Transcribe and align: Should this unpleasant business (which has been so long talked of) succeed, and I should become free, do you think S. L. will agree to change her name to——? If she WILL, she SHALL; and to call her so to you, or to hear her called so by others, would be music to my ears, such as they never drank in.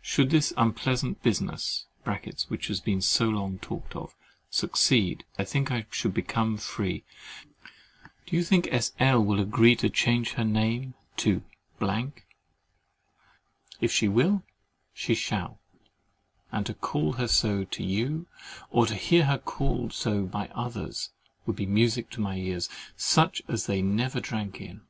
Should 0.00 0.30
this 0.30 0.52
unpleasant 0.56 1.20
business 1.24 1.86
(which 2.46 2.68
has 2.68 2.80
been 2.80 3.00
so 3.00 3.28
long 3.28 3.58
talked 3.58 3.96
of) 3.96 4.14
succeed, 4.48 5.24
and 5.36 5.68
I 5.68 5.86
should 5.90 6.14
become 6.14 6.58
free, 6.58 7.02
do 8.24 8.36
you 8.36 8.44
think 8.44 8.68
S. 8.70 8.92
L. 9.00 9.24
will 9.24 9.40
agree 9.40 9.74
to 9.74 9.90
change 9.90 10.34
her 10.34 10.44
name 10.44 10.94
to——? 11.16 11.42
If 13.80 13.90
she 13.90 14.06
WILL, 14.06 14.44
she 14.92 15.16
SHALL; 15.16 15.58
and 16.52 16.64
to 16.66 16.74
call 16.74 17.14
her 17.14 17.26
so 17.26 17.64
to 17.64 17.82
you, 17.82 18.28
or 18.70 18.86
to 18.86 18.94
hear 18.94 19.24
her 19.24 19.38
called 19.38 19.92
so 19.92 20.22
by 20.24 20.52
others, 20.54 21.10
would 21.46 21.56
be 21.56 21.66
music 21.66 22.10
to 22.10 22.20
my 22.20 22.36
ears, 22.36 22.68
such 22.96 23.42
as 23.48 23.66
they 23.66 23.82
never 23.82 24.20
drank 24.20 24.60
in. 24.60 24.82